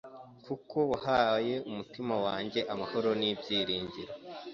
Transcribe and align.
kuko 0.45 0.77
wahaye 0.91 1.55
umutima 1.69 2.15
wanjye 2.25 2.59
amahoro 2.73 3.09
n’ibyiringiro 3.19 4.13